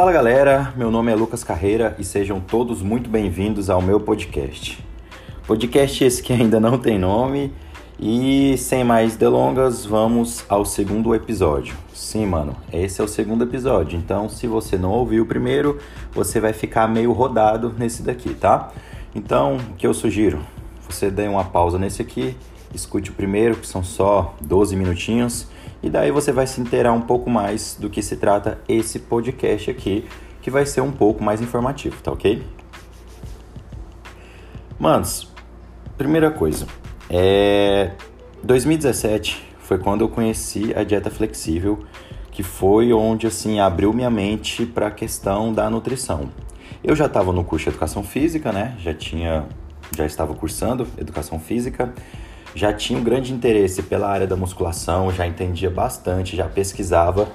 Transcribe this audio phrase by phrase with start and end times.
[0.00, 4.82] Fala galera, meu nome é Lucas Carreira e sejam todos muito bem-vindos ao meu podcast.
[5.46, 7.52] Podcast esse que ainda não tem nome
[7.98, 11.76] e sem mais delongas, vamos ao segundo episódio.
[11.92, 15.78] Sim, mano, esse é o segundo episódio, então se você não ouviu o primeiro,
[16.12, 18.72] você vai ficar meio rodado nesse daqui, tá?
[19.14, 20.40] Então, o que eu sugiro?
[20.88, 22.34] Você dê uma pausa nesse aqui,
[22.74, 25.46] escute o primeiro, que são só 12 minutinhos
[25.82, 29.70] e daí você vai se inteirar um pouco mais do que se trata esse podcast
[29.70, 30.04] aqui,
[30.42, 32.42] que vai ser um pouco mais informativo, tá ok?
[34.78, 35.30] Manos,
[35.96, 36.66] primeira coisa,
[37.08, 37.92] é
[38.42, 41.84] 2017 foi quando eu conheci a dieta flexível,
[42.32, 46.30] que foi onde assim abriu minha mente para a questão da nutrição.
[46.82, 48.74] Eu já estava no curso de educação física, né?
[48.80, 49.46] Já tinha
[49.96, 51.92] já estava cursando educação física
[52.54, 57.28] já tinha um grande interesse pela área da musculação, já entendia bastante, já pesquisava,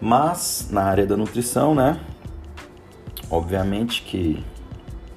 [0.00, 2.00] mas na área da nutrição, né?
[3.30, 4.44] Obviamente que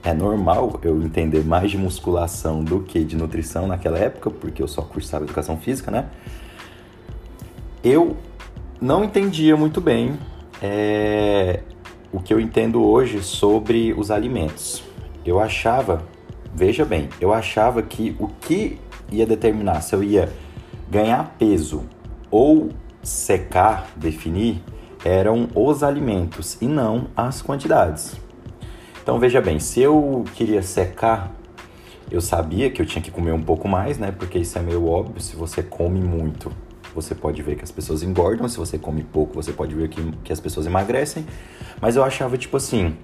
[0.04, 4.68] é normal eu entender mais de musculação do que de nutrição naquela época, porque eu
[4.68, 6.06] só cursava educação física, né?
[7.84, 8.16] Eu
[8.80, 10.18] não entendia muito bem
[10.62, 11.62] é,
[12.12, 14.84] o que eu entendo hoje sobre os alimentos.
[15.26, 16.04] Eu achava,
[16.54, 18.80] veja bem, eu achava que o que
[19.12, 20.32] ia determinar se eu ia
[20.90, 21.84] ganhar peso
[22.30, 22.70] ou
[23.02, 24.62] secar, definir,
[25.04, 28.16] eram os alimentos e não as quantidades.
[29.02, 31.32] Então veja bem, se eu queria secar,
[32.10, 34.12] eu sabia que eu tinha que comer um pouco mais, né?
[34.12, 36.52] Porque isso é meio óbvio, se você come muito,
[36.94, 40.02] você pode ver que as pessoas engordam, se você come pouco, você pode ver que,
[40.24, 41.26] que as pessoas emagrecem.
[41.80, 42.96] Mas eu achava tipo assim,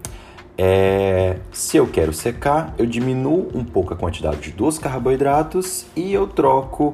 [0.64, 6.28] é, se eu quero secar, eu diminuo um pouco a quantidade dos carboidratos e eu
[6.28, 6.94] troco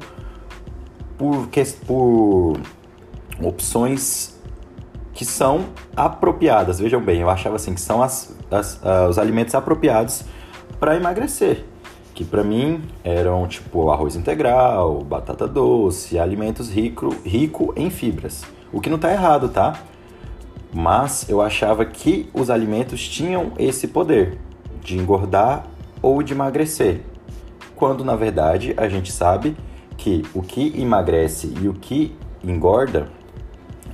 [1.18, 1.50] por,
[1.86, 2.62] por
[3.44, 4.40] opções
[5.14, 5.66] que são
[5.98, 6.80] apropriadas.
[6.80, 10.24] Vejam bem, eu achava assim que são as, as, uh, os alimentos apropriados
[10.80, 11.66] para emagrecer.
[12.14, 18.46] Que para mim eram tipo arroz integral, batata doce, alimentos rico, rico em fibras.
[18.72, 19.78] O que não está errado, tá?
[20.78, 24.38] Mas eu achava que os alimentos tinham esse poder
[24.80, 25.66] de engordar
[26.04, 27.02] ou de emagrecer,
[27.76, 29.58] quando na verdade a gente sabe
[29.98, 33.10] que o que emagrece e o que engorda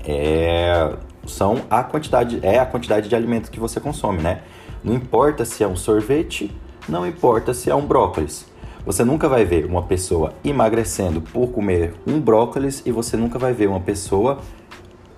[0.05, 0.94] é,
[1.25, 4.41] são a quantidade é a quantidade de alimento que você consome, né?
[4.83, 6.51] Não importa se é um sorvete,
[6.89, 8.45] não importa se é um brócolis.
[8.85, 13.53] Você nunca vai ver uma pessoa emagrecendo por comer um brócolis e você nunca vai
[13.53, 14.39] ver uma pessoa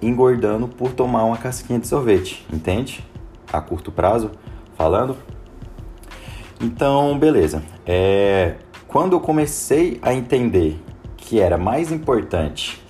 [0.02, 3.04] engordando por tomar uma casquinha de sorvete, entende?
[3.52, 4.32] A curto prazo,
[4.76, 5.18] falando.
[6.62, 7.64] Então, beleza.
[7.86, 8.56] É,
[8.88, 10.80] quando eu comecei a entender
[11.18, 12.82] que era mais importante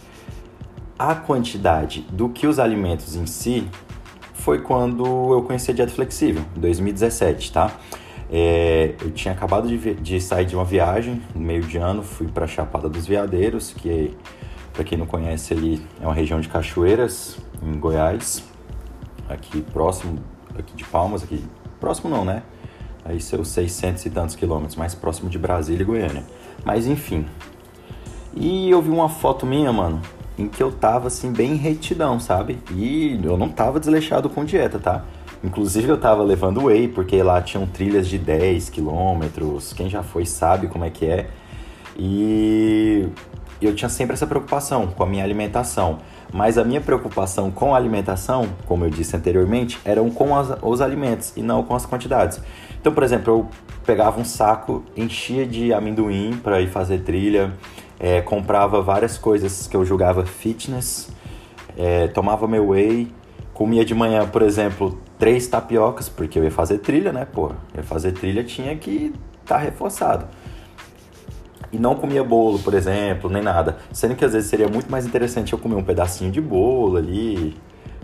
[0.97, 3.67] a quantidade do que os alimentos em si,
[4.33, 7.71] foi quando eu conheci a dieta flexível, em 2017, tá?
[8.31, 12.27] É, eu tinha acabado de, de, sair de uma viagem no meio de ano, fui
[12.27, 13.89] para Chapada dos Veadeiros, que
[14.75, 18.43] para quem não conhece, ele é uma região de cachoeiras em Goiás,
[19.29, 20.19] aqui próximo
[20.57, 21.43] aqui de Palmas, aqui
[21.79, 22.43] próximo não, né?
[23.03, 26.23] Aí seus 600 e tantos quilômetros, mais próximo de Brasília e Goiânia.
[26.63, 27.25] Mas enfim.
[28.35, 30.01] E eu vi uma foto minha, mano,
[30.37, 32.59] em que eu tava assim bem retidão, sabe?
[32.71, 35.05] E eu não tava desleixado com dieta, tá?
[35.43, 39.71] Inclusive eu tava levando whey, porque lá tinham trilhas de 10 quilômetros.
[39.71, 41.29] Quem já foi sabe como é que é.
[41.97, 43.07] E
[43.61, 45.99] eu tinha sempre essa preocupação com a minha alimentação.
[46.33, 50.81] Mas a minha preocupação com a alimentação, como eu disse anteriormente, eram com as, os
[50.81, 52.41] alimentos e não com as quantidades.
[52.79, 53.49] Então, por exemplo, eu
[53.85, 57.53] pegava um saco, enchia de amendoim para ir fazer trilha,
[57.99, 61.09] é, comprava várias coisas que eu julgava fitness,
[61.77, 63.07] é, tomava meu whey,
[63.53, 67.25] comia de manhã, por exemplo, três tapiocas, porque eu ia fazer trilha, né?
[67.25, 70.27] Pô, ia fazer trilha tinha que estar tá reforçado
[71.75, 73.77] e não comia bolo, por exemplo, nem nada.
[73.91, 77.55] Sendo que às vezes seria muito mais interessante eu comer um pedacinho de bolo ali,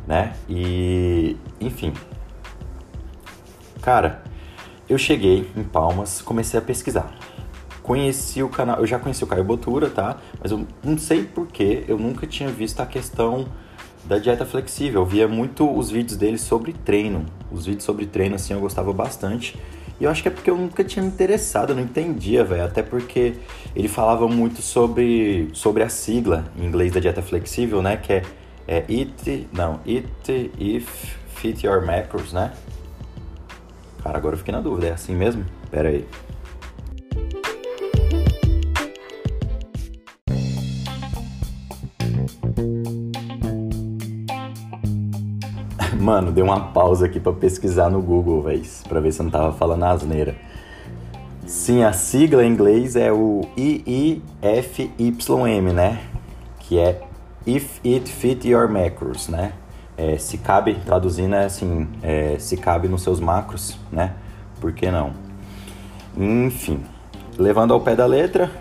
[0.05, 0.33] né?
[0.49, 1.93] E enfim.
[3.81, 4.21] Cara,
[4.89, 7.11] eu cheguei em Palmas, comecei a pesquisar.
[7.81, 10.17] Conheci o canal, eu já conheci o Caio Botura, tá?
[10.41, 13.47] Mas eu não sei porquê, eu nunca tinha visto a questão
[14.03, 15.01] da dieta flexível.
[15.01, 17.25] Eu via muito os vídeos dele sobre treino.
[17.51, 19.57] Os vídeos sobre treino, assim, eu gostava bastante.
[20.01, 22.65] E eu acho que é porque eu nunca tinha me interessado, eu não entendia, velho.
[22.65, 23.35] Até porque
[23.75, 27.97] ele falava muito sobre, sobre a sigla em inglês da dieta flexível, né?
[27.97, 28.23] Que é,
[28.67, 32.51] é Eat, não, Eat If Fit Your Macros, né?
[34.03, 35.45] Cara, agora eu fiquei na dúvida, é assim mesmo?
[35.69, 36.07] Pera aí.
[46.11, 49.31] Mano, dei uma pausa aqui para pesquisar no Google, véi, pra ver se eu não
[49.31, 50.35] tava falando asneira.
[51.47, 54.11] Sim, a sigla em inglês é o IIFYM,
[55.73, 56.01] né?
[56.59, 57.01] Que é
[57.47, 59.53] If It Fit Your Macros, né?
[59.95, 64.13] É, se cabe, traduzindo é assim, é, se cabe nos seus macros, né?
[64.59, 65.13] Por que não?
[66.17, 66.83] Enfim,
[67.37, 68.51] levando ao pé da letra,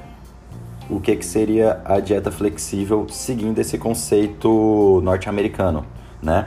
[0.88, 5.84] o que, que seria a dieta flexível seguindo esse conceito norte-americano,
[6.22, 6.46] né?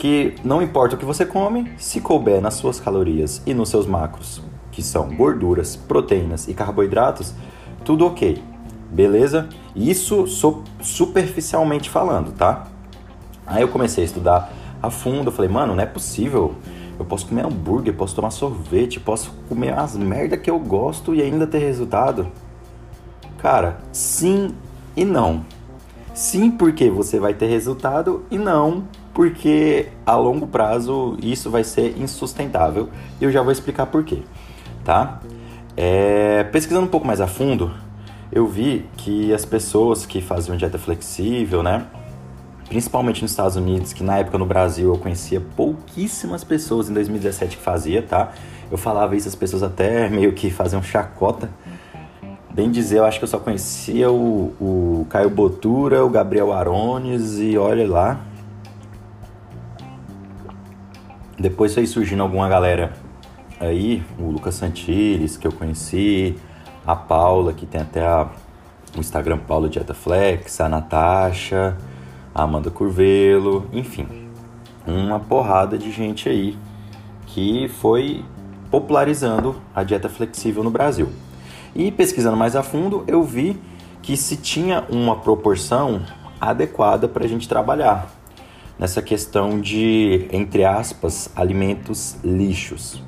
[0.00, 3.84] Que não importa o que você come, se couber nas suas calorias e nos seus
[3.84, 4.40] macros,
[4.72, 7.34] que são gorduras, proteínas e carboidratos,
[7.84, 8.42] tudo ok,
[8.90, 9.46] beleza?
[9.76, 10.24] Isso
[10.80, 12.66] superficialmente falando, tá?
[13.46, 14.50] Aí eu comecei a estudar
[14.82, 16.54] a fundo, eu falei, mano, não é possível.
[16.98, 21.20] Eu posso comer hambúrguer, posso tomar sorvete, posso comer as merda que eu gosto e
[21.20, 22.26] ainda ter resultado.
[23.36, 24.54] Cara, sim
[24.96, 25.44] e não.
[26.14, 28.84] Sim, porque você vai ter resultado e não
[29.20, 32.88] porque a longo prazo isso vai ser insustentável.
[33.20, 34.22] E eu já vou explicar por quê,
[34.82, 35.20] tá?
[35.76, 37.70] É, pesquisando um pouco mais a fundo,
[38.32, 41.84] eu vi que as pessoas que faziam dieta flexível, né?
[42.66, 47.58] Principalmente nos Estados Unidos, que na época no Brasil eu conhecia pouquíssimas pessoas em 2017
[47.58, 48.32] que fazia, tá?
[48.72, 51.50] Eu falava isso, as pessoas até meio que faziam chacota.
[52.48, 57.38] Bem dizer, eu acho que eu só conhecia o, o Caio Botura, o Gabriel Arones
[57.38, 58.29] e olha lá.
[61.40, 62.92] Depois foi surgindo alguma galera
[63.58, 66.36] aí, o Lucas Santilles, que eu conheci,
[66.86, 68.28] a Paula, que tem até a,
[68.94, 71.78] o Instagram Paula Dieta Flex, a Natasha,
[72.34, 74.06] a Amanda Curvelo, enfim,
[74.86, 76.58] uma porrada de gente aí
[77.24, 78.22] que foi
[78.70, 81.08] popularizando a dieta flexível no Brasil.
[81.74, 83.58] E pesquisando mais a fundo, eu vi
[84.02, 86.02] que se tinha uma proporção
[86.38, 88.19] adequada para a gente trabalhar
[88.80, 93.02] nessa questão de, entre aspas, alimentos lixos,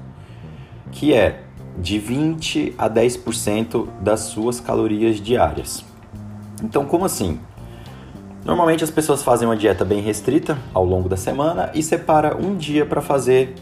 [0.90, 1.40] que é
[1.78, 5.82] de 20 a 10% das suas calorias diárias.
[6.62, 7.40] Então, como assim?
[8.44, 12.54] Normalmente as pessoas fazem uma dieta bem restrita ao longo da semana e separa um
[12.54, 13.54] dia para fazer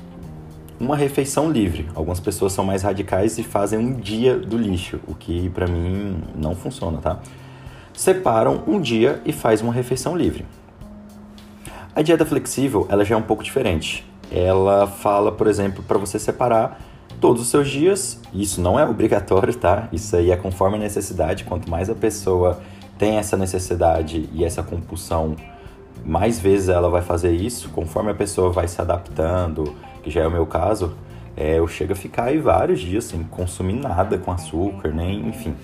[0.81, 1.89] uma refeição livre.
[1.95, 6.21] Algumas pessoas são mais radicais e fazem um dia do lixo, o que para mim
[6.35, 7.21] não funciona, tá?
[7.95, 10.45] Separam um dia e faz uma refeição livre.
[12.01, 14.11] A dieta flexível, ela já é um pouco diferente.
[14.33, 16.81] Ela fala, por exemplo, para você separar
[17.21, 18.19] todos os seus dias.
[18.33, 19.87] Isso não é obrigatório, tá?
[19.93, 21.45] Isso aí é conforme a necessidade.
[21.45, 22.59] Quanto mais a pessoa
[22.99, 25.37] tem essa necessidade e essa compulsão,
[26.03, 27.69] mais vezes ela vai fazer isso.
[27.69, 30.95] Conforme a pessoa vai se adaptando, que já é o meu caso,
[31.37, 35.55] é, eu chego a ficar aí vários dias sem consumir nada com açúcar, nem enfim.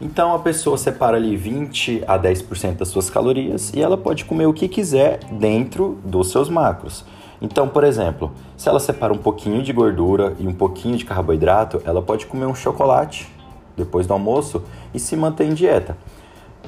[0.00, 4.46] Então a pessoa separa ali 20 a 10% das suas calorias e ela pode comer
[4.46, 7.04] o que quiser dentro dos seus macros.
[7.42, 11.82] Então, por exemplo, se ela separa um pouquinho de gordura e um pouquinho de carboidrato,
[11.84, 13.28] ela pode comer um chocolate
[13.76, 14.62] depois do almoço
[14.92, 15.96] e se manter em dieta,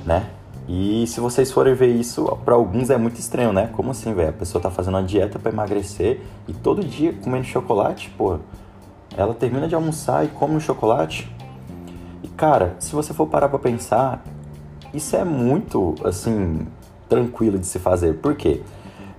[0.04, 0.26] né?
[0.68, 3.68] E se vocês forem ver isso, para alguns é muito estranho, né?
[3.72, 4.28] Como assim, velho?
[4.28, 8.38] A pessoa tá fazendo uma dieta para emagrecer e todo dia comendo chocolate, pô.
[9.16, 11.28] Ela termina de almoçar e come um chocolate.
[12.40, 14.24] Cara, se você for parar para pensar,
[14.94, 16.66] isso é muito assim
[17.06, 18.14] tranquilo de se fazer.
[18.14, 18.62] Por quê?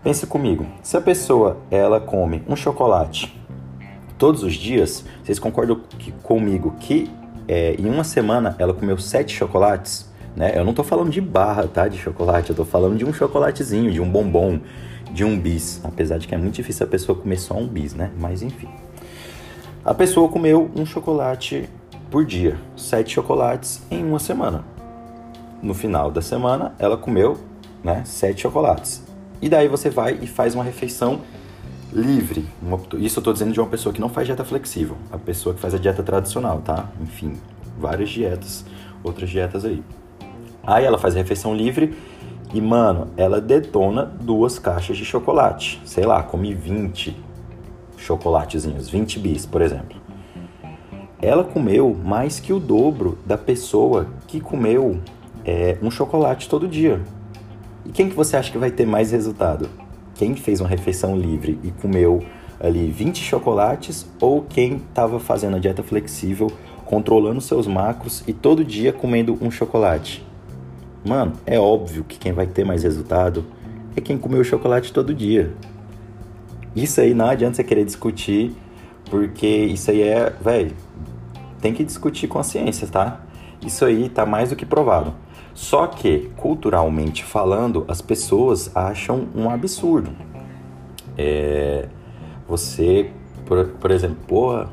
[0.04, 3.40] Pense comigo, se a pessoa ela come um chocolate
[4.18, 7.12] todos os dias, vocês concordam que, comigo que
[7.48, 10.12] é, em uma semana ela comeu sete chocolates?
[10.36, 10.54] Né?
[10.56, 11.88] Eu não estou falando de barra, tá?
[11.88, 14.60] De chocolate, eu estou falando de um chocolatezinho, de um bombom,
[15.12, 15.80] de um bis.
[15.84, 18.10] Apesar de que é muito difícil a pessoa comer só um bis, né?
[18.20, 18.70] Mas enfim.
[19.86, 21.70] A pessoa comeu um chocolate
[22.12, 24.66] por dia, sete chocolates em uma semana.
[25.64, 27.38] No final da semana, ela comeu
[27.82, 29.02] né, sete chocolates.
[29.42, 31.22] E daí você vai e faz uma refeição
[31.94, 32.46] livre.
[33.00, 35.62] Isso eu estou dizendo de uma pessoa que não faz dieta flexível, a pessoa que
[35.62, 36.90] faz a dieta tradicional, tá?
[37.02, 37.40] Enfim,
[37.80, 38.66] várias dietas,
[39.02, 39.82] outras dietas aí.
[40.64, 41.98] Aí ela faz a refeição livre
[42.54, 45.82] e, mano, ela detona duas caixas de chocolate.
[45.86, 47.16] Sei lá, come 20
[47.96, 50.01] chocolatezinhos, 20 bis, por exemplo.
[51.22, 55.00] Ela comeu mais que o dobro da pessoa que comeu
[55.46, 57.00] é, um chocolate todo dia.
[57.86, 59.70] E quem que você acha que vai ter mais resultado?
[60.16, 62.24] Quem fez uma refeição livre e comeu
[62.60, 66.52] ali 20 chocolates ou quem estava fazendo a dieta flexível,
[66.86, 70.26] controlando seus macros e todo dia comendo um chocolate?
[71.06, 73.46] Mano, é óbvio que quem vai ter mais resultado
[73.96, 75.54] é quem comeu chocolate todo dia.
[76.76, 78.56] Isso aí não adianta você querer discutir,
[79.10, 80.72] porque isso aí é, velho,
[81.62, 83.22] tem que discutir com a ciência, tá?
[83.66, 85.14] Isso aí tá mais do que provado.
[85.54, 90.12] Só que, culturalmente falando, as pessoas acham um absurdo.
[91.18, 91.88] É,
[92.48, 93.12] você,
[93.46, 94.70] por, por exemplo, porra,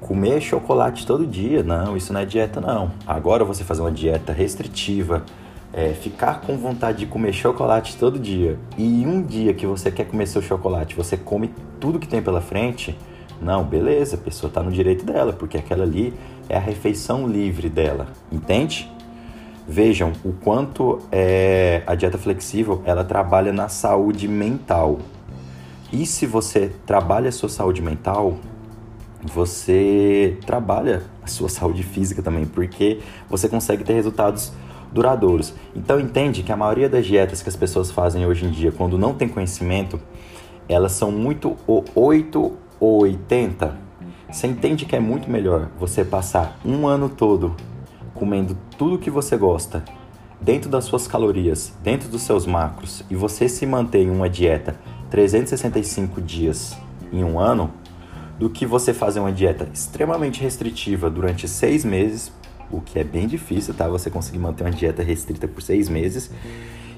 [0.00, 2.90] comer chocolate todo dia, não, isso não é dieta não.
[3.06, 5.24] Agora você fazer uma dieta restritiva,
[5.72, 10.04] é, ficar com vontade de comer chocolate todo dia e um dia que você quer
[10.04, 11.50] comer seu chocolate, você come
[11.80, 12.98] tudo que tem pela frente,
[13.42, 16.14] não, beleza, a pessoa está no direito dela, porque aquela ali
[16.48, 18.90] é a refeição livre dela, entende?
[19.66, 24.98] Vejam o quanto é, a dieta flexível ela trabalha na saúde mental.
[25.92, 28.36] E se você trabalha a sua saúde mental,
[29.22, 34.52] você trabalha a sua saúde física também, porque você consegue ter resultados
[34.92, 35.52] duradouros.
[35.74, 38.96] Então entende que a maioria das dietas que as pessoas fazem hoje em dia, quando
[38.96, 39.98] não tem conhecimento,
[40.68, 43.78] elas são muito o 8 ou 80.
[44.28, 47.54] Você entende que é muito melhor você passar um ano todo
[48.12, 49.84] comendo tudo que você gosta,
[50.40, 54.74] dentro das suas calorias, dentro dos seus macros, e você se mantém em uma dieta
[55.10, 56.76] 365 dias
[57.12, 57.70] em um ano,
[58.36, 62.32] do que você fazer uma dieta extremamente restritiva durante seis meses,
[62.68, 63.86] o que é bem difícil, tá?
[63.86, 66.32] Você conseguir manter uma dieta restrita por seis meses,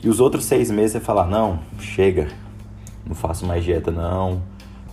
[0.03, 2.29] e os outros seis meses você falar, não, chega,
[3.07, 4.43] não faço mais dieta não,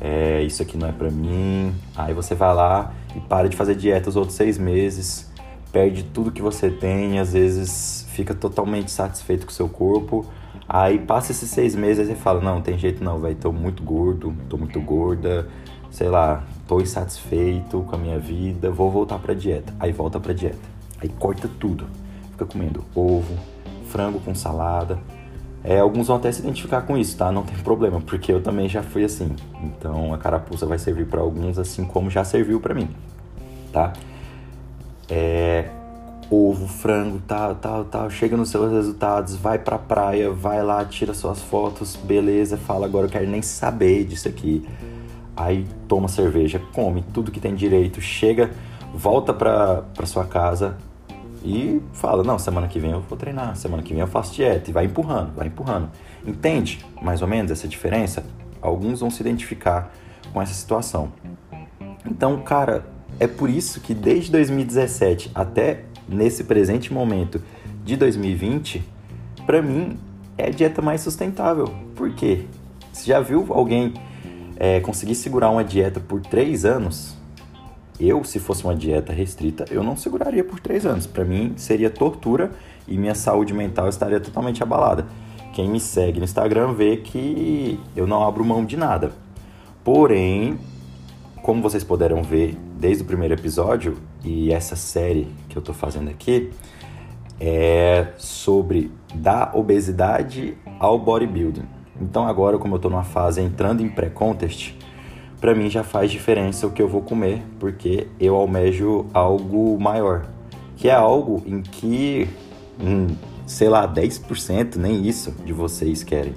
[0.01, 1.74] é, isso aqui não é pra mim.
[1.96, 5.31] Aí você vai lá e para de fazer dieta os outros seis meses,
[5.72, 10.25] perde tudo que você tem, às vezes fica totalmente satisfeito com o seu corpo.
[10.67, 14.34] Aí passa esses seis meses e fala, não, tem jeito não, vai, tô muito gordo,
[14.50, 15.48] tô muito gorda,
[15.91, 19.74] sei lá, tô insatisfeito com a minha vida, vou voltar pra dieta.
[19.79, 20.72] Aí volta pra dieta.
[21.00, 21.86] Aí corta tudo.
[22.31, 23.38] Fica comendo ovo,
[23.89, 24.98] frango com salada.
[25.63, 27.31] É, alguns vão até se identificar com isso, tá?
[27.31, 29.35] Não tem problema, porque eu também já fui assim.
[29.63, 32.89] Então a carapuça vai servir para alguns assim como já serviu para mim,
[33.71, 33.93] tá?
[35.11, 35.65] é,
[36.29, 41.13] ovo, frango, tal, tal, tal, chega nos seus resultados, vai pra praia, vai lá, tira
[41.13, 44.65] suas fotos, beleza, fala agora eu quero nem saber disso aqui.
[45.35, 48.51] Aí toma cerveja, come tudo que tem direito, chega,
[48.93, 50.77] volta pra, pra sua casa
[51.43, 54.69] e fala, não, semana que vem eu vou treinar, semana que vem eu faço dieta
[54.69, 55.89] e vai empurrando, vai empurrando.
[56.25, 58.24] Entende mais ou menos essa diferença?
[58.62, 59.91] Alguns vão se identificar
[60.31, 61.12] com essa situação.
[62.05, 62.86] Então, cara,
[63.19, 67.41] é por isso que desde 2017 até nesse presente momento
[67.83, 68.83] de 2020,
[69.45, 69.98] para mim
[70.38, 71.65] é a dieta mais sustentável.
[71.95, 72.45] Por quê?
[72.91, 73.93] Você já viu alguém
[74.57, 77.17] é, conseguir segurar uma dieta por três anos?
[78.03, 81.05] Eu, se fosse uma dieta restrita, eu não seguraria por três anos.
[81.05, 82.50] Para mim seria tortura
[82.88, 85.05] e minha saúde mental estaria totalmente abalada.
[85.53, 89.12] Quem me segue no Instagram vê que eu não abro mão de nada.
[89.84, 90.58] Porém,
[91.43, 96.10] como vocês puderam ver desde o primeiro episódio, e essa série que eu tô fazendo
[96.10, 96.50] aqui
[97.39, 101.65] é sobre da obesidade ao bodybuilding.
[102.01, 104.75] Então agora, como eu tô numa fase entrando em pré-contest,
[105.41, 110.27] para mim já faz diferença o que eu vou comer, porque eu almejo algo maior,
[110.77, 112.29] que é algo em que,
[112.79, 113.07] hum,
[113.48, 116.36] sei lá, 10%, nem isso, de vocês querem.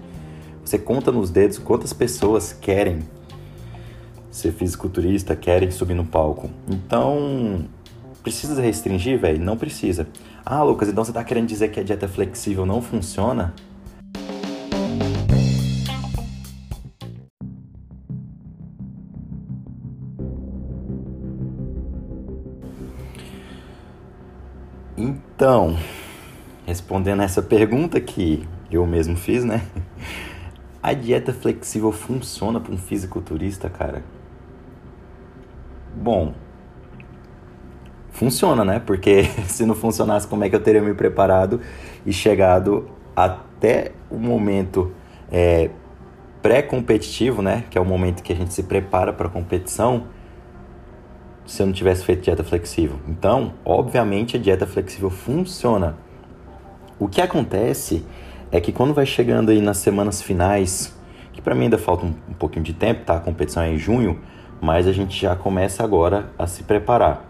[0.64, 3.00] Você conta nos dedos quantas pessoas querem
[4.30, 6.49] ser fisiculturista, querem subir no palco.
[6.66, 7.66] Então,
[8.23, 9.38] precisa restringir, velho?
[9.38, 10.08] Não precisa.
[10.46, 13.54] Ah, Lucas, então você tá querendo dizer que a dieta flexível não funciona?
[25.44, 25.76] Então,
[26.64, 29.60] respondendo essa pergunta que eu mesmo fiz, né?
[30.82, 34.02] A dieta flexível funciona para um fisiculturista, cara?
[35.94, 36.32] Bom,
[38.10, 38.78] funciona, né?
[38.78, 41.60] Porque se não funcionasse, como é que eu teria me preparado
[42.06, 44.94] e chegado até o momento
[45.30, 45.68] é,
[46.40, 47.64] pré-competitivo, né?
[47.68, 50.04] Que é o momento que a gente se prepara para a competição,
[51.46, 52.98] se eu não tivesse feito dieta flexível.
[53.08, 55.96] Então, obviamente, a dieta flexível funciona.
[56.98, 58.04] O que acontece
[58.50, 60.94] é que quando vai chegando aí nas semanas finais,
[61.32, 63.16] que para mim ainda falta um, um pouquinho de tempo, tá?
[63.16, 64.20] A competição é em junho
[64.64, 67.22] mas a gente já começa agora a se preparar.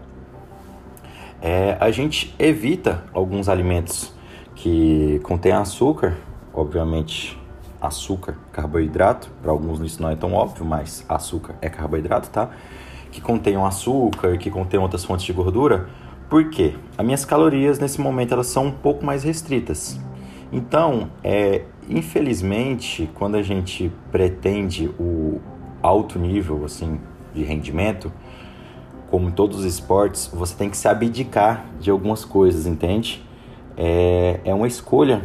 [1.43, 4.13] É, a gente evita alguns alimentos
[4.55, 6.17] que contêm açúcar,
[6.53, 7.37] obviamente
[7.81, 12.51] açúcar, carboidrato, para alguns isso não é tão óbvio, mas açúcar é carboidrato, tá?
[13.15, 15.89] Que contenham açúcar, que contêm outras fontes de gordura.
[16.29, 16.75] Por quê?
[16.99, 19.97] As minhas calorias nesse momento elas são um pouco mais restritas.
[20.53, 25.41] Então, é, infelizmente, quando a gente pretende o
[25.81, 26.99] alto nível, assim,
[27.33, 28.13] de rendimento,
[29.11, 33.23] como em todos os esportes, você tem que se abdicar de algumas coisas, entende?
[33.77, 35.23] É, é uma escolha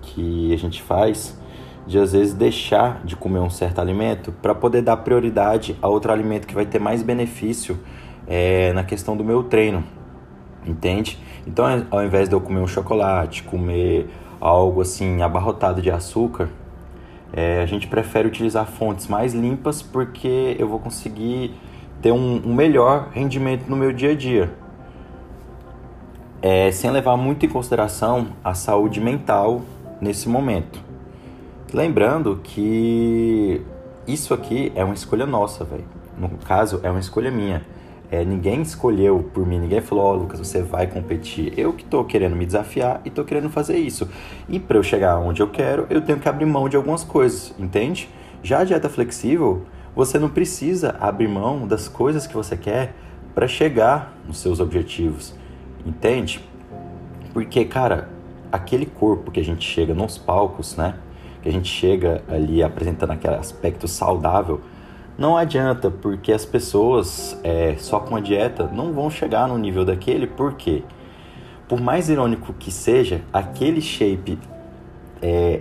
[0.00, 1.36] que a gente faz
[1.86, 6.12] de às vezes deixar de comer um certo alimento para poder dar prioridade a outro
[6.12, 7.78] alimento que vai ter mais benefício
[8.26, 9.82] é, na questão do meu treino,
[10.66, 11.18] entende?
[11.46, 14.08] Então, ao invés de eu comer um chocolate, comer
[14.40, 16.48] algo assim abarrotado de açúcar,
[17.32, 21.54] é, a gente prefere utilizar fontes mais limpas porque eu vou conseguir
[22.00, 24.52] ter um, um melhor rendimento no meu dia a dia.
[26.42, 29.62] É, sem levar muito em consideração a saúde mental
[30.00, 30.91] nesse momento.
[31.72, 33.62] Lembrando que
[34.06, 35.84] isso aqui é uma escolha nossa, velho.
[36.18, 37.64] No caso, é uma escolha minha.
[38.10, 41.58] É, ninguém escolheu por mim, ninguém falou, oh, Lucas, você vai competir.
[41.58, 44.06] Eu que tô querendo me desafiar e tô querendo fazer isso.
[44.50, 47.54] E para eu chegar onde eu quero, eu tenho que abrir mão de algumas coisas,
[47.58, 48.06] entende?
[48.42, 49.62] Já a dieta flexível,
[49.96, 52.92] você não precisa abrir mão das coisas que você quer
[53.34, 55.34] para chegar nos seus objetivos,
[55.86, 56.46] entende?
[57.32, 58.10] Porque, cara,
[58.50, 60.96] aquele corpo que a gente chega nos palcos, né?
[61.42, 64.60] Que a gente chega ali apresentando aquele aspecto saudável,
[65.18, 69.84] não adianta, porque as pessoas é, só com a dieta não vão chegar no nível
[69.84, 70.82] daquele, porque
[71.68, 74.38] por mais irônico que seja, aquele shape
[75.20, 75.60] é,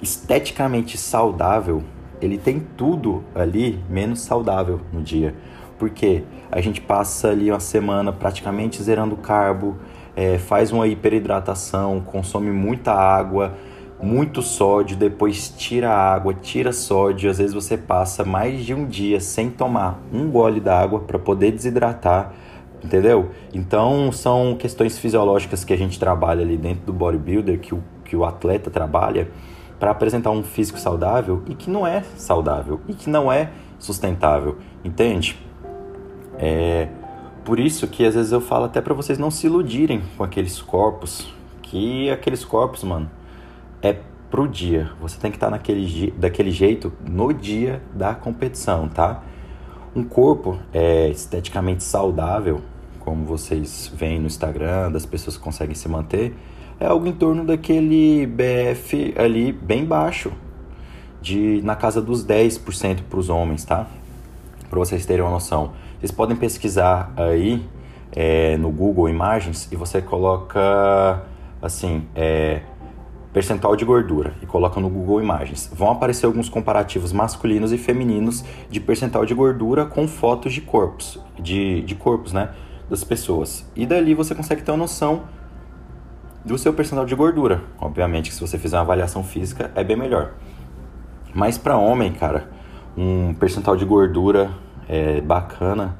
[0.00, 1.82] esteticamente saudável,
[2.20, 5.34] ele tem tudo ali menos saudável no dia.
[5.78, 9.76] Porque a gente passa ali uma semana praticamente zerando carbo,
[10.14, 13.54] é, faz uma hiperidratação, consome muita água,
[14.02, 17.30] muito sódio, depois tira a água, tira sódio.
[17.30, 21.52] Às vezes você passa mais de um dia sem tomar um gole d'água para poder
[21.52, 22.32] desidratar,
[22.82, 23.30] entendeu?
[23.54, 28.16] Então são questões fisiológicas que a gente trabalha ali dentro do bodybuilder, que o, que
[28.16, 29.30] o atleta trabalha
[29.78, 34.58] para apresentar um físico saudável e que não é saudável e que não é sustentável,
[34.84, 35.38] entende?
[36.38, 36.88] É
[37.44, 40.62] por isso que às vezes eu falo até para vocês não se iludirem com aqueles
[40.62, 43.10] corpos, que aqueles corpos, mano,
[43.82, 43.96] é
[44.30, 44.90] pro dia.
[45.00, 49.22] Você tem que estar tá naquele, daquele jeito no dia da competição, tá?
[49.94, 52.62] Um corpo é esteticamente saudável,
[53.00, 56.34] como vocês veem no Instagram, das pessoas que conseguem se manter,
[56.80, 60.32] é algo em torno daquele BF ali bem baixo,
[61.20, 63.86] de na casa dos 10% para os homens, tá?
[64.70, 65.72] Para vocês terem uma noção.
[65.98, 67.68] Vocês podem pesquisar aí
[68.12, 71.22] é, no Google Imagens e você coloca
[71.60, 72.62] assim, é,
[73.32, 75.70] percentual de gordura e coloca no Google Imagens.
[75.74, 81.18] Vão aparecer alguns comparativos masculinos e femininos de percentual de gordura com fotos de corpos,
[81.38, 82.50] de, de corpos, né,
[82.90, 83.68] das pessoas.
[83.74, 85.22] E dali você consegue ter uma noção
[86.44, 87.62] do seu percentual de gordura.
[87.80, 90.32] Obviamente que se você fizer uma avaliação física é bem melhor.
[91.34, 92.50] Mas para homem, cara,
[92.96, 94.50] um percentual de gordura
[94.88, 95.96] é, bacana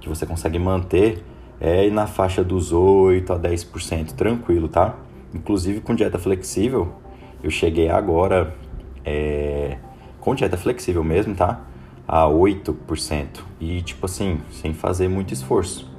[0.00, 1.24] que você consegue manter
[1.60, 4.94] é na faixa dos 8 a 10%, tranquilo, tá?
[5.34, 6.94] Inclusive com dieta flexível,
[7.42, 8.54] eu cheguei agora,
[9.04, 9.78] é,
[10.20, 11.60] com dieta flexível mesmo, tá?
[12.06, 13.42] A 8%.
[13.60, 15.90] E tipo assim, sem fazer muito esforço.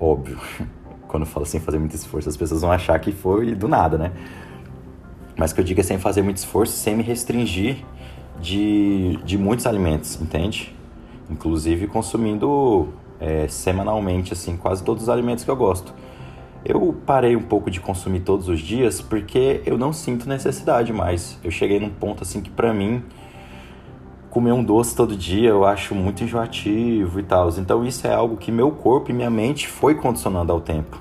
[0.00, 0.38] Óbvio.
[1.08, 3.96] Quando eu falo sem fazer muito esforço, as pessoas vão achar que foi do nada,
[3.96, 4.12] né?
[5.36, 7.84] Mas que eu digo é sem fazer muito esforço, sem me restringir
[8.40, 10.74] de, de muitos alimentos, entende?
[11.30, 12.88] Inclusive consumindo
[13.20, 15.94] é, semanalmente, assim, quase todos os alimentos que eu gosto.
[16.68, 21.38] Eu parei um pouco de consumir todos os dias porque eu não sinto necessidade mais.
[21.42, 23.02] Eu cheguei num ponto assim que para mim
[24.28, 27.48] comer um doce todo dia eu acho muito enjoativo e tal.
[27.56, 31.00] Então isso é algo que meu corpo e minha mente foi condicionando ao tempo.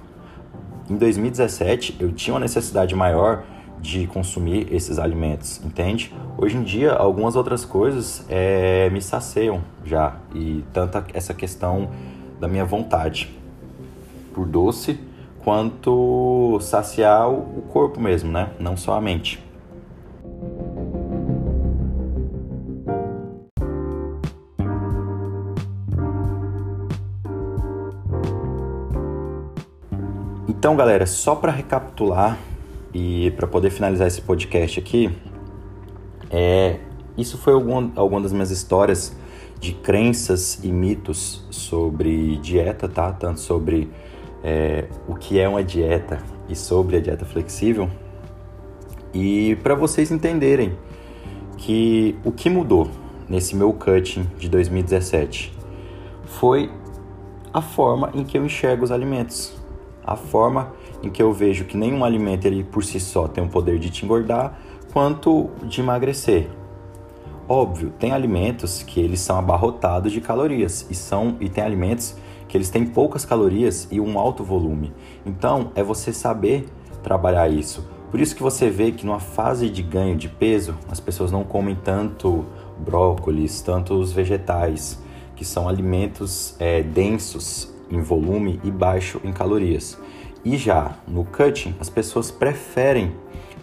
[0.89, 3.43] Em 2017 eu tinha uma necessidade maior
[3.82, 6.15] de consumir esses alimentos, entende?
[6.38, 11.89] Hoje em dia algumas outras coisas é, me saciam já e tanta essa questão
[12.39, 13.36] da minha vontade
[14.34, 14.97] por doce
[15.48, 18.52] quanto saciar o corpo mesmo, né?
[18.60, 19.42] Não só a mente.
[30.50, 32.38] Então, galera, só para recapitular
[32.94, 35.18] e para poder finalizar esse podcast aqui,
[36.30, 36.82] é,
[37.18, 39.16] isso foi alguma, alguma das minhas histórias
[39.62, 43.14] de crenças e mitos sobre dieta, tá?
[43.14, 43.90] Tanto sobre
[44.43, 46.19] é, o que é uma dieta
[46.50, 47.89] e sobre a dieta flexível.
[49.13, 50.78] E para vocês entenderem
[51.58, 52.89] que o que mudou
[53.28, 55.54] nesse meu cutting de 2017
[56.26, 56.69] foi
[57.54, 59.56] a forma em que eu enxergo os alimentos,
[60.06, 60.71] a forma
[61.02, 63.89] em que eu vejo que nenhum alimento ele por si só tem o poder de
[63.89, 64.60] te engordar
[64.93, 66.50] quanto de emagrecer.
[67.50, 72.15] Óbvio, tem alimentos que eles são abarrotados de calorias e são e tem alimentos
[72.48, 74.94] que eles têm poucas calorias e um alto volume.
[75.26, 76.66] Então, é você saber
[77.04, 77.88] trabalhar isso.
[78.10, 81.44] Por isso que você vê que numa fase de ganho de peso, as pessoas não
[81.44, 82.46] comem tanto
[82.78, 85.00] brócolis, tantos vegetais,
[85.36, 89.98] que são alimentos é, densos em volume e baixo em calorias.
[90.44, 93.14] E já no cutting, as pessoas preferem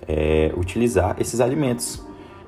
[0.06, 2.02] é, utilizar esses alimentos,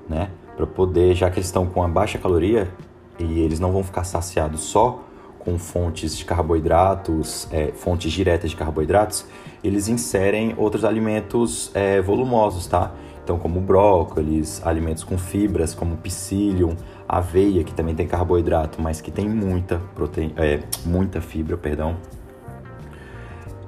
[0.08, 0.30] né?
[0.56, 2.70] Para poder, já que eles estão com a baixa caloria
[3.18, 5.05] e eles não vão ficar saciados só
[5.46, 9.24] com fontes de carboidratos, é, fontes diretas de carboidratos,
[9.62, 12.92] eles inserem outros alimentos é, volumosos, tá?
[13.22, 16.74] Então, como brócolis, alimentos com fibras, como psyllium,
[17.08, 21.96] aveia, que também tem carboidrato, mas que tem muita proteína, é, muita fibra, perdão.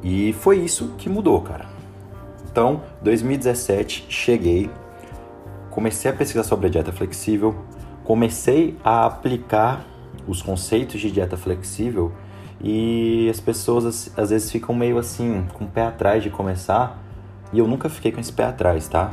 [0.03, 1.67] E foi isso que mudou, cara.
[2.51, 4.69] Então, 2017, cheguei,
[5.71, 7.55] comecei a pesquisar sobre a dieta flexível,
[8.03, 9.87] comecei a aplicar
[10.29, 12.13] os conceitos de dieta flexível
[12.61, 17.03] e as pessoas às vezes ficam meio assim, com o pé atrás de começar,
[17.53, 19.13] e eu nunca fiquei com esse pé atrás, tá?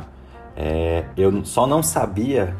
[0.56, 2.54] É, eu só não sabia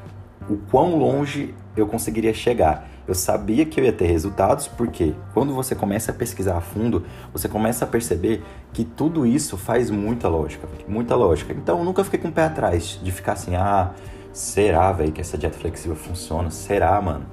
[0.48, 2.88] o quão longe eu conseguiria chegar.
[3.06, 7.04] Eu sabia que eu ia ter resultados, porque quando você começa a pesquisar a fundo,
[7.32, 8.42] você começa a perceber
[8.72, 11.52] que tudo isso faz muita lógica, muita lógica.
[11.52, 13.92] Então eu nunca fiquei com o pé atrás de ficar assim, ah,
[14.32, 16.50] será, velho, que essa dieta flexível funciona?
[16.50, 17.26] Será, mano,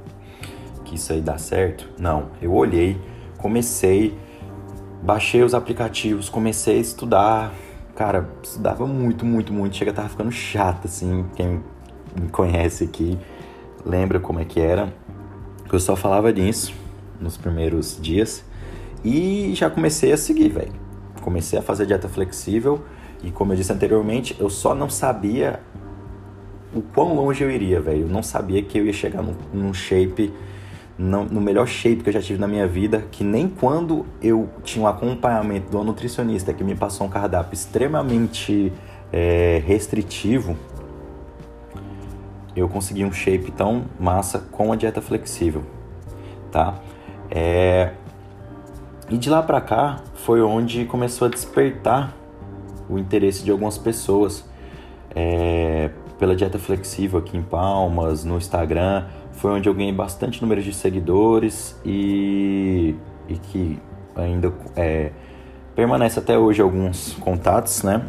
[0.93, 1.89] que isso aí dá certo?
[1.99, 2.99] Não, eu olhei,
[3.37, 4.15] comecei,
[5.01, 7.51] baixei os aplicativos, comecei a estudar,
[7.95, 11.63] cara, estudava muito, muito, muito, chega tava ficando chato, assim, quem
[12.19, 13.17] me conhece aqui
[13.83, 14.93] lembra como é que era.
[15.71, 16.73] Eu só falava disso
[17.19, 18.45] nos primeiros dias
[19.03, 20.71] e já comecei a seguir, velho.
[21.21, 22.83] Comecei a fazer dieta flexível
[23.23, 25.59] e como eu disse anteriormente, eu só não sabia
[26.75, 28.01] o quão longe eu iria, velho.
[28.01, 30.31] Eu não sabia que eu ia chegar num, num shape,
[31.03, 34.85] no, melhor shape que eu já tive na minha vida, que nem quando eu tinha
[34.85, 38.71] um acompanhamento do nutricionista que me passou um cardápio extremamente
[39.11, 40.55] é, restritivo,
[42.55, 45.63] eu consegui um shape tão massa com a dieta flexível,
[46.51, 46.75] tá?
[47.29, 47.91] É...
[49.09, 52.15] E de lá para cá foi onde começou a despertar
[52.89, 54.45] o interesse de algumas pessoas
[55.13, 55.89] é...
[56.17, 59.05] pela dieta flexível aqui em Palmas, no Instagram.
[59.33, 62.95] Foi onde eu ganhei bastante número de seguidores e,
[63.27, 63.79] e que
[64.15, 65.11] ainda é...
[65.75, 68.05] permanece até hoje alguns contatos, né?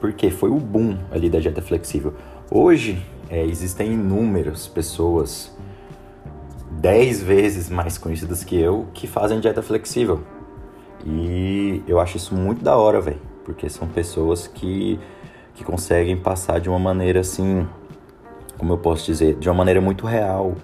[0.00, 2.14] Porque foi o boom ali da dieta flexível.
[2.50, 5.56] Hoje é, existem inúmeras pessoas,
[6.72, 10.20] 10 vezes mais conhecidas que eu, que fazem dieta flexível.
[11.06, 14.98] E eu acho isso muito da hora, velho, porque são pessoas que,
[15.54, 17.66] que conseguem passar de uma maneira assim,
[18.60, 20.54] como eu posso dizer, de uma maneira muito real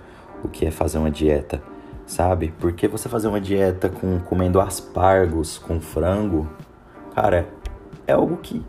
[0.44, 1.62] o que é fazer uma dieta,
[2.04, 2.52] sabe?
[2.60, 6.46] Porque você fazer uma dieta com comendo aspargos com frango,
[7.14, 7.48] cara,
[8.06, 8.62] é algo que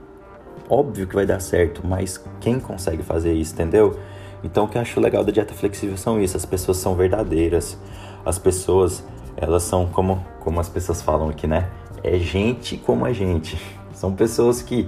[0.70, 4.00] óbvio que vai dar certo, mas quem consegue fazer isso, entendeu?
[4.42, 7.78] Então o que eu acho legal da dieta flexível são isso, as pessoas são verdadeiras.
[8.26, 9.04] As pessoas,
[9.36, 11.70] elas são como como as pessoas falam aqui, né?
[12.02, 13.60] É gente como a gente.
[13.92, 14.88] São pessoas que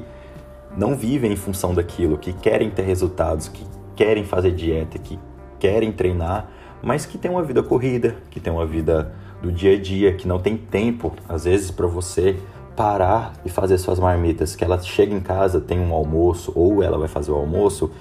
[0.78, 3.66] não vivem em função daquilo, que querem ter resultados, que
[4.00, 5.20] querem fazer dieta, que
[5.60, 6.50] querem treinar,
[6.82, 10.26] mas que tem uma vida corrida, que tem uma vida do dia a dia, que
[10.26, 12.38] não tem tempo, às vezes, para você
[12.78, 16.98] parar e fazer suas marmitas, que ela chega em casa, tem um almoço, ou ela
[16.98, 17.92] vai fazer o almoço,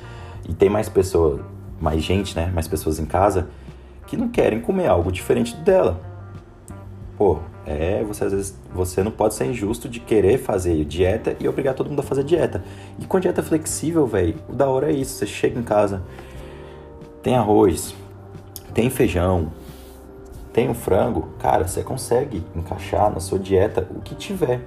[0.48, 1.40] e tem mais pessoas,
[1.80, 2.48] mais gente, né?
[2.54, 3.48] Mais pessoas em casa
[4.06, 6.00] que não querem comer algo diferente dela.
[7.16, 11.46] Pô, é, você às vezes você não pode ser injusto de querer fazer dieta e
[11.46, 12.64] obrigar todo mundo a fazer dieta.
[12.98, 16.02] E com dieta flexível, velho, o da hora é isso, você chega em casa,
[17.22, 17.94] tem arroz,
[18.72, 19.52] tem feijão,
[20.50, 24.62] tem o frango, cara, você consegue encaixar na sua dieta o que tiver.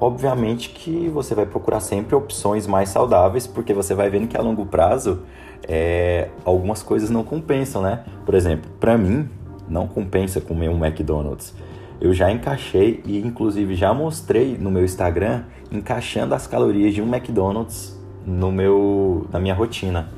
[0.00, 4.40] Obviamente que você vai procurar sempre opções mais saudáveis, porque você vai vendo que a
[4.40, 5.22] longo prazo
[5.66, 8.04] é, algumas coisas não compensam, né?
[8.24, 9.28] Por exemplo, para mim,
[9.68, 11.52] não compensa comer um McDonald's.
[12.00, 17.08] Eu já encaixei e inclusive já mostrei no meu Instagram encaixando as calorias de um
[17.12, 20.08] McDonald's no meu na minha rotina.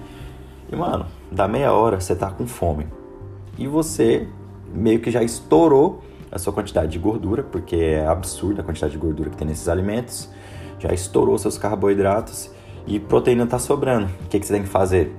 [0.71, 2.87] E mano, da meia hora você tá com fome.
[3.59, 4.29] E você
[4.73, 8.99] meio que já estourou a sua quantidade de gordura, porque é absurda a quantidade de
[8.99, 10.31] gordura que tem nesses alimentos,
[10.79, 12.51] já estourou seus carboidratos
[12.87, 14.07] e proteína está sobrando.
[14.25, 15.13] O que, que você tem que fazer?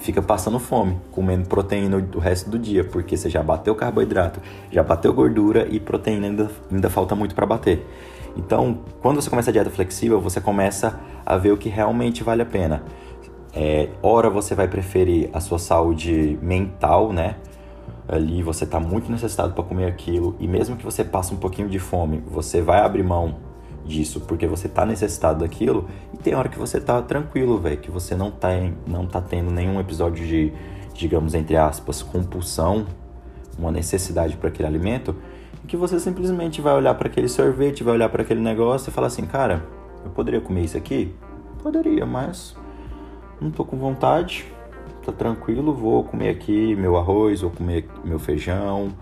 [0.00, 4.40] Fica passando fome, comendo proteína o resto do dia, porque você já bateu carboidrato,
[4.72, 7.86] já bateu gordura e proteína ainda, ainda falta muito para bater.
[8.36, 12.42] Então, quando você começa a dieta flexível, você começa a ver o que realmente vale
[12.42, 12.82] a pena.
[13.52, 17.36] É, ora você vai preferir a sua saúde mental, né?
[18.10, 21.68] ali você está muito necessitado para comer aquilo e mesmo que você passe um pouquinho
[21.68, 23.36] de fome, você vai abrir mão
[23.90, 27.90] disso, porque você tá necessitado daquilo e tem hora que você tá tranquilo, velho, que
[27.90, 28.48] você não tá,
[28.86, 30.52] não tá tendo nenhum episódio de,
[30.94, 32.86] digamos, entre aspas, compulsão,
[33.58, 35.14] uma necessidade para aquele alimento,
[35.62, 38.92] e que você simplesmente vai olhar para aquele sorvete, vai olhar para aquele negócio e
[38.92, 39.66] falar assim, cara,
[40.04, 41.14] eu poderia comer isso aqui?
[41.62, 42.56] Poderia, mas
[43.40, 44.46] não tô com vontade,
[45.04, 48.92] tá tranquilo, vou comer aqui meu arroz, vou comer meu feijão,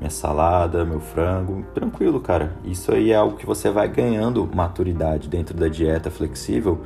[0.00, 2.56] minha salada, meu frango, tranquilo, cara.
[2.64, 6.80] Isso aí é algo que você vai ganhando maturidade dentro da dieta flexível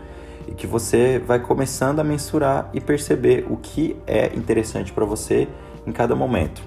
[0.48, 5.46] e que você vai começando a mensurar e perceber o que é interessante para você
[5.87, 6.62] em cada momento.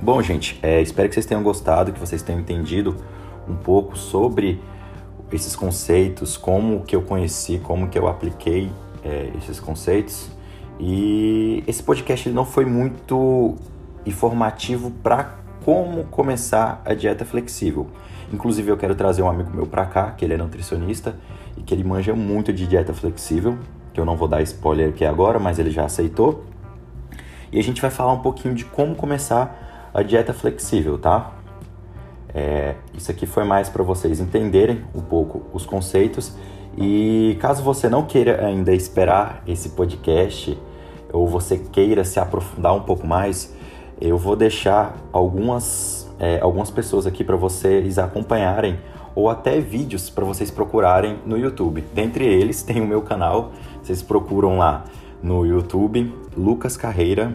[0.00, 2.96] Bom, gente, é, espero que vocês tenham gostado, que vocês tenham entendido
[3.46, 4.60] um pouco sobre
[5.30, 8.70] esses conceitos, como que eu conheci, como que eu apliquei
[9.04, 10.30] é, esses conceitos.
[10.80, 13.56] E esse podcast não foi muito
[14.06, 15.36] informativo para
[15.68, 17.88] como começar a dieta flexível.
[18.32, 21.14] Inclusive eu quero trazer um amigo meu para cá, que ele é nutricionista
[21.58, 23.58] e que ele manja muito de dieta flexível,
[23.92, 26.42] que eu não vou dar spoiler aqui agora, mas ele já aceitou.
[27.52, 31.32] E a gente vai falar um pouquinho de como começar a dieta flexível, tá?
[32.32, 36.32] É, isso aqui foi mais para vocês entenderem um pouco os conceitos
[36.78, 40.58] e caso você não queira ainda esperar esse podcast
[41.12, 43.54] ou você queira se aprofundar um pouco mais,
[44.00, 48.78] eu vou deixar algumas, é, algumas pessoas aqui para vocês acompanharem
[49.14, 51.84] ou até vídeos para vocês procurarem no YouTube.
[51.94, 54.84] Dentre eles tem o meu canal, vocês procuram lá
[55.22, 57.34] no YouTube Lucas Carreira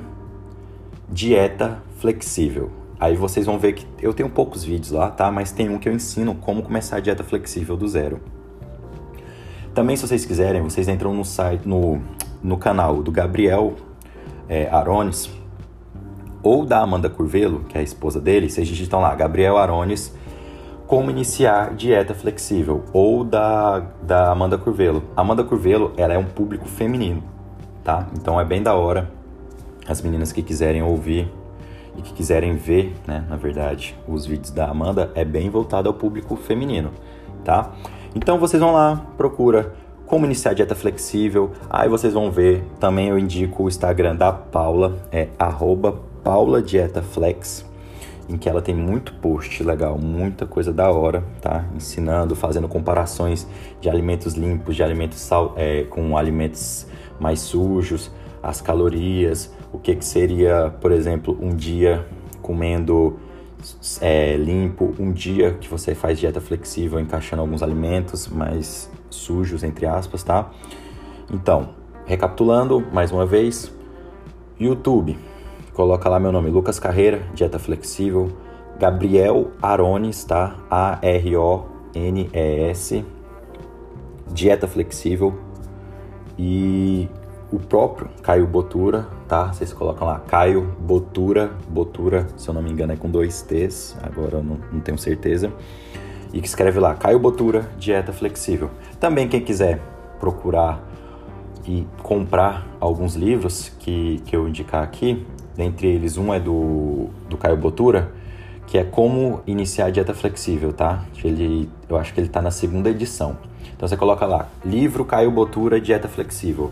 [1.10, 2.71] Dieta Flexível.
[2.99, 5.30] Aí vocês vão ver que eu tenho poucos vídeos lá, tá?
[5.30, 8.21] Mas tem um que eu ensino como começar a dieta flexível do zero.
[9.73, 11.99] Também, se vocês quiserem, vocês entram no site, no,
[12.41, 13.73] no canal do Gabriel
[14.47, 15.30] é, Arones
[16.43, 20.13] ou da Amanda Curvelo, que é a esposa dele, vocês digitam lá, Gabriel Arones,
[20.86, 25.03] como iniciar dieta flexível, ou da, da Amanda Curvelo.
[25.15, 27.23] Amanda Curvelo, ela é um público feminino,
[27.84, 28.08] tá?
[28.13, 29.10] Então é bem da hora
[29.88, 31.32] as meninas que quiserem ouvir
[31.97, 35.93] e que quiserem ver, né, na verdade, os vídeos da Amanda, é bem voltado ao
[35.93, 36.91] público feminino,
[37.43, 37.71] tá?
[38.15, 39.73] Então vocês vão lá, procura
[40.06, 41.51] como iniciar a dieta flexível.
[41.69, 45.29] Aí vocês vão ver, também eu indico o Instagram da Paula, é
[46.23, 47.65] @pauladietaflex,
[48.29, 51.65] em que ela tem muito post legal, muita coisa da hora, tá?
[51.75, 53.47] Ensinando, fazendo comparações
[53.81, 56.88] de alimentos limpos, de alimentos sal, é, com alimentos
[57.19, 62.05] mais sujos, as calorias, o que, que seria, por exemplo, um dia
[62.41, 63.17] comendo
[64.01, 69.86] é, limpo, um dia que você faz dieta flexível, encaixando alguns alimentos mais sujos, entre
[69.86, 70.51] aspas, tá?
[71.31, 71.69] Então,
[72.05, 73.73] recapitulando mais uma vez,
[74.59, 75.17] YouTube,
[75.73, 78.31] coloca lá meu nome, Lucas Carreira, dieta flexível,
[78.79, 80.55] Gabriel Arones, tá?
[80.69, 81.73] A-R-O-N-E-S,
[84.31, 85.33] dieta flexível
[86.38, 87.09] e
[87.51, 89.53] o próprio Caio Botura, tá?
[89.53, 93.97] Vocês colocam lá Caio Botura, Botura, se eu não me engano é com dois T's,
[94.01, 95.51] agora eu não, não tenho certeza.
[96.33, 98.71] E que escreve lá Caio Botura, dieta flexível.
[98.99, 99.79] Também quem quiser
[100.19, 100.83] procurar
[101.65, 107.37] e comprar alguns livros que, que eu indicar aqui, dentre eles um é do, do
[107.37, 108.11] Caio Botura,
[108.67, 111.03] que é Como Iniciar a Dieta Flexível, tá?
[111.23, 113.37] Ele, eu acho que ele está na segunda edição.
[113.75, 116.71] Então você coloca lá, livro Caio Botura, Dieta Flexível.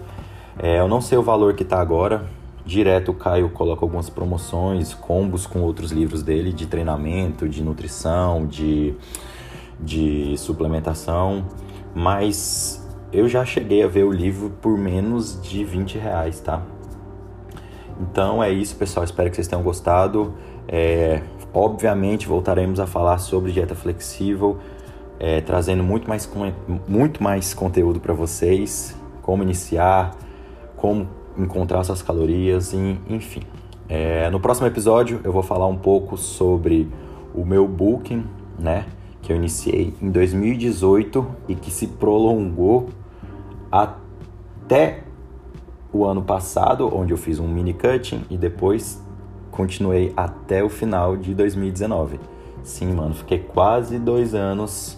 [0.57, 2.25] É, eu não sei o valor que está agora.
[2.65, 8.45] Direto o Caio coloca algumas promoções, combos com outros livros dele de treinamento, de nutrição,
[8.45, 8.93] de,
[9.79, 11.45] de suplementação.
[11.93, 16.61] Mas eu já cheguei a ver o livro por menos de 20 reais, tá?
[18.01, 19.03] Então é isso, pessoal.
[19.03, 20.33] Espero que vocês tenham gostado.
[20.67, 21.21] É,
[21.53, 24.57] obviamente voltaremos a falar sobre dieta flexível,
[25.19, 26.29] é, trazendo muito mais,
[26.87, 30.15] muito mais conteúdo para vocês, como iniciar,
[30.75, 32.73] como encontrar suas calorias,
[33.07, 33.41] enfim.
[33.87, 36.89] É, no próximo episódio eu vou falar um pouco sobre
[37.35, 38.25] o meu booking,
[38.57, 38.85] né?
[39.21, 42.89] Que eu iniciei em 2018 e que se prolongou
[43.71, 45.03] até
[45.93, 49.01] o ano passado, onde eu fiz um mini cutting e depois
[49.51, 52.19] continuei até o final de 2019.
[52.63, 54.97] Sim, mano, fiquei quase dois anos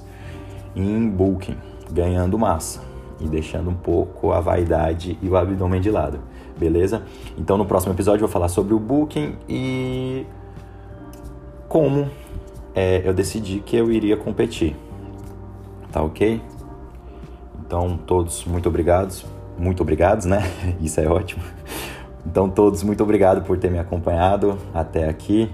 [0.75, 1.57] em booking,
[1.91, 2.81] ganhando massa
[3.19, 6.19] e deixando um pouco a vaidade e o abdômen de lado,
[6.57, 7.03] beleza?
[7.37, 10.25] Então no próximo episódio eu vou falar sobre o booking e
[11.67, 12.09] como
[12.75, 14.75] é, eu decidi que eu iria competir,
[15.91, 16.41] tá ok?
[17.65, 19.25] Então todos muito obrigados,
[19.57, 20.43] muito obrigados, né?
[20.81, 21.43] Isso é ótimo.
[22.25, 25.51] Então todos muito obrigado por ter me acompanhado até aqui.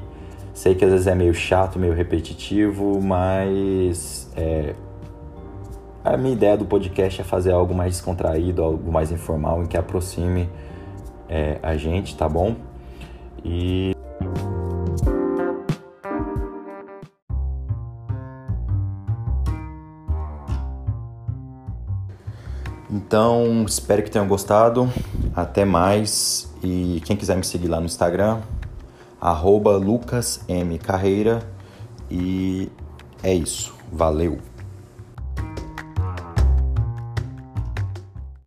[0.53, 4.75] Sei que às vezes é meio chato, meio repetitivo, mas é,
[6.03, 9.77] a minha ideia do podcast é fazer algo mais descontraído, algo mais informal, em que
[9.77, 10.49] aproxime
[11.27, 12.55] é, a gente, tá bom?
[13.43, 13.95] E.
[23.09, 24.87] Então, espero que tenham gostado.
[25.35, 26.47] Até mais.
[26.63, 28.37] E quem quiser me seguir lá no Instagram,
[29.19, 31.41] arroba lucasmcarreira.
[32.11, 32.69] E
[33.23, 33.73] é isso.
[33.91, 34.48] Valeu!